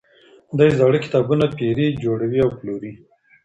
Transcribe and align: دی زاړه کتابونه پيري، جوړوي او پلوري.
دی 0.57 0.69
زاړه 0.77 0.99
کتابونه 1.05 1.45
پيري، 1.57 1.87
جوړوي 2.03 2.39
او 2.45 2.49
پلوري. 2.57 2.93